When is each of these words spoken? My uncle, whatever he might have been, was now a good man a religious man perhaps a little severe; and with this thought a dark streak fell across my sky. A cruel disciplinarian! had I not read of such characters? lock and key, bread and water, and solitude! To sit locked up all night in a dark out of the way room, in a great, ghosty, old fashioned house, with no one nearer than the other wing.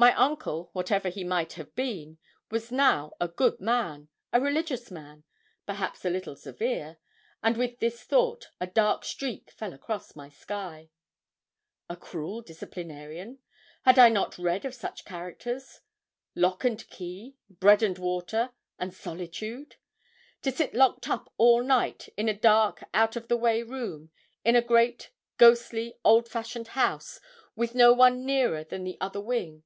My 0.00 0.14
uncle, 0.14 0.70
whatever 0.74 1.08
he 1.08 1.24
might 1.24 1.54
have 1.54 1.74
been, 1.74 2.18
was 2.52 2.70
now 2.70 3.14
a 3.20 3.26
good 3.26 3.60
man 3.60 4.06
a 4.32 4.40
religious 4.40 4.92
man 4.92 5.24
perhaps 5.66 6.04
a 6.04 6.08
little 6.08 6.36
severe; 6.36 6.98
and 7.42 7.56
with 7.56 7.80
this 7.80 8.04
thought 8.04 8.48
a 8.60 8.66
dark 8.68 9.04
streak 9.04 9.50
fell 9.50 9.72
across 9.72 10.14
my 10.14 10.28
sky. 10.28 10.90
A 11.90 11.96
cruel 11.96 12.42
disciplinarian! 12.42 13.40
had 13.82 13.98
I 13.98 14.08
not 14.08 14.38
read 14.38 14.64
of 14.64 14.72
such 14.72 15.04
characters? 15.04 15.80
lock 16.36 16.62
and 16.64 16.88
key, 16.90 17.34
bread 17.50 17.82
and 17.82 17.98
water, 17.98 18.50
and 18.78 18.94
solitude! 18.94 19.74
To 20.42 20.52
sit 20.52 20.74
locked 20.74 21.08
up 21.08 21.32
all 21.38 21.60
night 21.60 22.08
in 22.16 22.28
a 22.28 22.38
dark 22.38 22.84
out 22.94 23.16
of 23.16 23.26
the 23.26 23.36
way 23.36 23.64
room, 23.64 24.12
in 24.44 24.54
a 24.54 24.62
great, 24.62 25.10
ghosty, 25.38 25.94
old 26.04 26.28
fashioned 26.28 26.68
house, 26.68 27.18
with 27.56 27.74
no 27.74 27.92
one 27.92 28.24
nearer 28.24 28.62
than 28.62 28.84
the 28.84 28.96
other 29.00 29.20
wing. 29.20 29.64